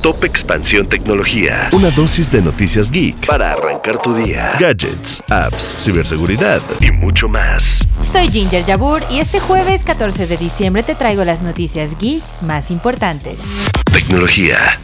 Top 0.00 0.22
Expansión 0.24 0.86
Tecnología. 0.86 1.68
Una 1.72 1.90
dosis 1.90 2.30
de 2.30 2.40
noticias 2.40 2.90
geek 2.92 3.26
para 3.26 3.52
arrancar 3.52 4.00
tu 4.00 4.14
día. 4.14 4.52
Gadgets, 4.58 5.20
apps, 5.28 5.74
ciberseguridad 5.78 6.60
y 6.80 6.92
mucho 6.92 7.28
más. 7.28 7.88
Soy 8.12 8.28
Ginger 8.28 8.64
Yabur 8.64 9.02
y 9.10 9.18
este 9.18 9.40
jueves 9.40 9.82
14 9.82 10.28
de 10.28 10.36
diciembre 10.36 10.84
te 10.84 10.94
traigo 10.94 11.24
las 11.24 11.42
noticias 11.42 11.90
geek 11.98 12.22
más 12.42 12.70
importantes. 12.70 13.40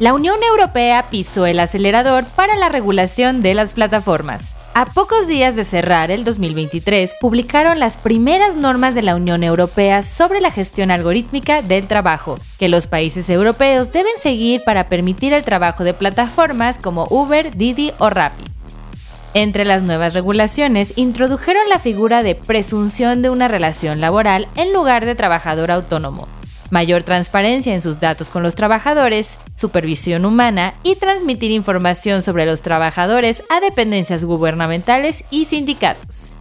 La 0.00 0.12
Unión 0.12 0.36
Europea 0.42 1.06
pisó 1.10 1.46
el 1.46 1.60
acelerador 1.60 2.26
para 2.26 2.56
la 2.56 2.68
regulación 2.68 3.40
de 3.40 3.54
las 3.54 3.72
plataformas. 3.72 4.54
A 4.74 4.84
pocos 4.84 5.26
días 5.26 5.56
de 5.56 5.64
cerrar 5.64 6.10
el 6.10 6.24
2023, 6.24 7.14
publicaron 7.18 7.78
las 7.78 7.96
primeras 7.96 8.54
normas 8.54 8.94
de 8.94 9.00
la 9.00 9.16
Unión 9.16 9.44
Europea 9.44 10.02
sobre 10.02 10.42
la 10.42 10.50
gestión 10.50 10.90
algorítmica 10.90 11.62
del 11.62 11.86
trabajo, 11.86 12.38
que 12.58 12.68
los 12.68 12.86
países 12.86 13.30
europeos 13.30 13.92
deben 13.92 14.12
seguir 14.22 14.62
para 14.62 14.90
permitir 14.90 15.32
el 15.32 15.42
trabajo 15.42 15.84
de 15.84 15.94
plataformas 15.94 16.76
como 16.76 17.06
Uber, 17.08 17.56
Didi 17.56 17.92
o 17.98 18.10
Rappi. 18.10 18.44
Entre 19.32 19.64
las 19.64 19.82
nuevas 19.82 20.12
regulaciones, 20.12 20.92
introdujeron 20.96 21.66
la 21.70 21.78
figura 21.78 22.22
de 22.22 22.34
presunción 22.34 23.22
de 23.22 23.30
una 23.30 23.48
relación 23.48 24.02
laboral 24.02 24.48
en 24.54 24.74
lugar 24.74 25.06
de 25.06 25.14
trabajador 25.14 25.70
autónomo, 25.70 26.28
mayor 26.70 27.02
transparencia 27.02 27.74
en 27.74 27.82
sus 27.82 28.00
datos 28.00 28.28
con 28.28 28.42
los 28.42 28.54
trabajadores, 28.54 29.38
supervisión 29.54 30.24
humana 30.24 30.74
y 30.82 30.96
transmitir 30.96 31.50
información 31.50 32.22
sobre 32.22 32.46
los 32.46 32.62
trabajadores 32.62 33.42
a 33.50 33.60
dependencias 33.60 34.24
gubernamentales 34.24 35.24
y 35.30 35.46
sindicatos. 35.46 36.32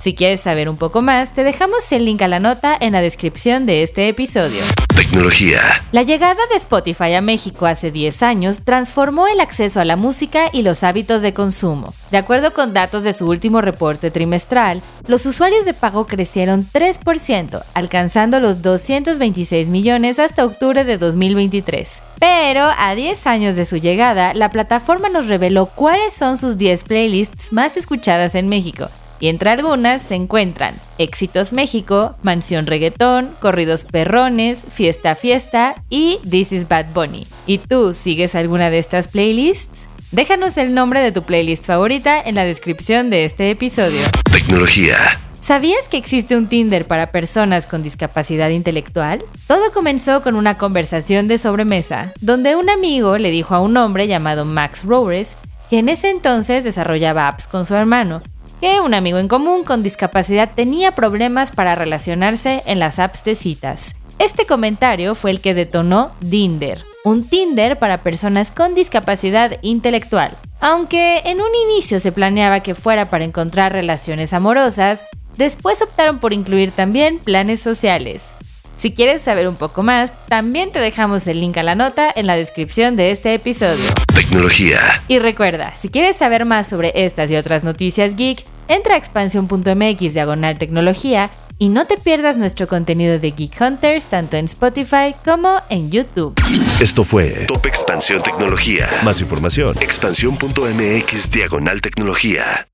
Si 0.00 0.14
quieres 0.14 0.40
saber 0.40 0.68
un 0.68 0.76
poco 0.76 1.02
más, 1.02 1.34
te 1.34 1.42
dejamos 1.42 1.90
el 1.90 2.04
link 2.04 2.22
a 2.22 2.28
la 2.28 2.38
nota 2.38 2.76
en 2.80 2.92
la 2.92 3.00
descripción 3.00 3.66
de 3.66 3.82
este 3.82 4.08
episodio. 4.08 4.62
Tecnología. 4.96 5.60
La 5.90 6.02
llegada 6.02 6.40
de 6.50 6.56
Spotify 6.56 7.14
a 7.14 7.20
México 7.20 7.66
hace 7.66 7.90
10 7.90 8.22
años 8.22 8.64
transformó 8.64 9.26
el 9.26 9.40
acceso 9.40 9.80
a 9.80 9.84
la 9.84 9.96
música 9.96 10.50
y 10.52 10.62
los 10.62 10.84
hábitos 10.84 11.20
de 11.20 11.34
consumo. 11.34 11.92
De 12.12 12.18
acuerdo 12.18 12.52
con 12.52 12.72
datos 12.72 13.02
de 13.02 13.12
su 13.12 13.28
último 13.28 13.60
reporte 13.60 14.12
trimestral, 14.12 14.82
los 15.08 15.26
usuarios 15.26 15.64
de 15.64 15.74
pago 15.74 16.06
crecieron 16.06 16.64
3%, 16.64 17.64
alcanzando 17.74 18.38
los 18.38 18.62
226 18.62 19.68
millones 19.68 20.20
hasta 20.20 20.44
octubre 20.44 20.84
de 20.84 20.96
2023. 20.96 22.02
Pero 22.20 22.68
a 22.76 22.94
10 22.94 23.26
años 23.26 23.56
de 23.56 23.64
su 23.64 23.78
llegada, 23.78 24.32
la 24.34 24.50
plataforma 24.50 25.08
nos 25.08 25.26
reveló 25.26 25.66
cuáles 25.66 26.14
son 26.14 26.38
sus 26.38 26.56
10 26.56 26.84
playlists 26.84 27.52
más 27.52 27.76
escuchadas 27.76 28.36
en 28.36 28.46
México 28.48 28.88
y 29.20 29.28
entre 29.28 29.50
algunas 29.50 30.02
se 30.02 30.14
encuentran 30.14 30.74
Éxitos 30.98 31.52
México, 31.52 32.14
Mansión 32.22 32.66
Reggaetón, 32.66 33.30
Corridos 33.40 33.84
Perrones, 33.84 34.60
Fiesta 34.72 35.14
Fiesta 35.14 35.82
y 35.90 36.18
This 36.28 36.52
is 36.52 36.68
Bad 36.68 36.86
Bunny. 36.94 37.26
¿Y 37.46 37.58
tú 37.58 37.92
sigues 37.92 38.34
alguna 38.34 38.70
de 38.70 38.78
estas 38.78 39.08
playlists? 39.08 39.88
Déjanos 40.10 40.56
el 40.56 40.74
nombre 40.74 41.00
de 41.00 41.12
tu 41.12 41.22
playlist 41.22 41.66
favorita 41.66 42.20
en 42.20 42.34
la 42.34 42.44
descripción 42.44 43.10
de 43.10 43.24
este 43.24 43.50
episodio. 43.50 44.00
Tecnología. 44.32 44.96
¿Sabías 45.40 45.88
que 45.88 45.96
existe 45.96 46.36
un 46.36 46.46
Tinder 46.46 46.86
para 46.86 47.10
personas 47.10 47.66
con 47.66 47.82
discapacidad 47.82 48.50
intelectual? 48.50 49.24
Todo 49.46 49.70
comenzó 49.72 50.22
con 50.22 50.34
una 50.34 50.58
conversación 50.58 51.28
de 51.28 51.38
sobremesa, 51.38 52.12
donde 52.20 52.56
un 52.56 52.68
amigo 52.70 53.18
le 53.18 53.30
dijo 53.30 53.54
a 53.54 53.60
un 53.60 53.76
hombre 53.76 54.06
llamado 54.06 54.44
Max 54.44 54.84
Rowers 54.84 55.36
que 55.70 55.78
en 55.78 55.88
ese 55.88 56.10
entonces 56.10 56.64
desarrollaba 56.64 57.28
apps 57.28 57.46
con 57.46 57.64
su 57.64 57.74
hermano 57.74 58.22
que 58.60 58.80
un 58.80 58.94
amigo 58.94 59.18
en 59.18 59.28
común 59.28 59.64
con 59.64 59.82
discapacidad 59.82 60.50
tenía 60.54 60.92
problemas 60.92 61.50
para 61.50 61.74
relacionarse 61.74 62.62
en 62.66 62.78
las 62.78 62.98
apps 62.98 63.24
de 63.24 63.34
citas. 63.34 63.94
Este 64.18 64.46
comentario 64.46 65.14
fue 65.14 65.30
el 65.30 65.40
que 65.40 65.54
detonó 65.54 66.12
Dinder, 66.20 66.82
un 67.04 67.28
Tinder 67.28 67.78
para 67.78 68.02
personas 68.02 68.50
con 68.50 68.74
discapacidad 68.74 69.58
intelectual. 69.62 70.36
Aunque 70.60 71.22
en 71.24 71.40
un 71.40 71.54
inicio 71.70 72.00
se 72.00 72.10
planeaba 72.10 72.60
que 72.60 72.74
fuera 72.74 73.10
para 73.10 73.24
encontrar 73.24 73.72
relaciones 73.72 74.32
amorosas, 74.32 75.04
después 75.36 75.80
optaron 75.80 76.18
por 76.18 76.32
incluir 76.32 76.72
también 76.72 77.20
planes 77.20 77.60
sociales. 77.60 78.34
Si 78.78 78.92
quieres 78.92 79.22
saber 79.22 79.48
un 79.48 79.56
poco 79.56 79.82
más, 79.82 80.12
también 80.28 80.70
te 80.70 80.78
dejamos 80.78 81.26
el 81.26 81.40
link 81.40 81.56
a 81.56 81.64
la 81.64 81.74
nota 81.74 82.12
en 82.14 82.28
la 82.28 82.36
descripción 82.36 82.94
de 82.94 83.10
este 83.10 83.34
episodio. 83.34 83.84
Tecnología. 84.14 85.02
Y 85.08 85.18
recuerda, 85.18 85.74
si 85.76 85.88
quieres 85.88 86.16
saber 86.16 86.44
más 86.44 86.68
sobre 86.68 86.92
estas 86.94 87.28
y 87.28 87.34
otras 87.34 87.64
noticias 87.64 88.14
geek, 88.14 88.44
entra 88.68 88.94
a 88.94 88.96
expansión.mx 88.96 90.14
diagonal 90.14 90.58
tecnología 90.58 91.28
y 91.58 91.70
no 91.70 91.86
te 91.86 91.96
pierdas 91.96 92.36
nuestro 92.36 92.68
contenido 92.68 93.18
de 93.18 93.32
Geek 93.32 93.60
Hunters 93.60 94.06
tanto 94.06 94.36
en 94.36 94.44
Spotify 94.44 95.12
como 95.24 95.60
en 95.70 95.90
YouTube. 95.90 96.34
Esto 96.80 97.02
fue 97.02 97.46
Top 97.48 97.66
Expansión 97.66 98.22
Tecnología. 98.22 98.88
Más 99.04 99.20
información, 99.20 99.76
expansión.mx 99.80 101.30
diagonal 101.32 101.80
tecnología. 101.80 102.68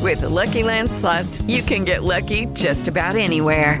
With 0.00 0.20
the 0.20 0.28
Lucky 0.28 0.62
Land 0.62 0.88
slots, 0.88 1.42
you 1.48 1.64
can 1.64 1.84
get 1.84 2.04
lucky 2.04 2.46
just 2.54 2.86
about 2.86 3.16
anywhere. 3.16 3.80